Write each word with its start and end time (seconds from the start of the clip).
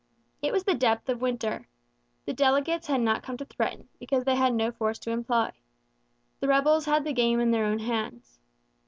It 0.41 0.51
was 0.51 0.63
the 0.63 0.73
depth 0.73 1.09
of 1.09 1.21
winter. 1.21 1.67
The 2.25 2.33
delegates 2.33 2.87
had 2.87 3.01
not 3.01 3.21
come 3.21 3.37
to 3.37 3.45
threaten 3.45 3.87
because 3.99 4.23
they 4.23 4.33
had 4.35 4.51
no 4.51 4.71
force 4.71 4.97
to 4.97 5.11
employ. 5.11 5.51
The 6.39 6.47
rebels 6.47 6.85
had 6.85 7.03
the 7.03 7.13
game 7.13 7.39
in 7.39 7.51
their 7.51 7.65
own 7.65 7.77
hands. 7.77 8.39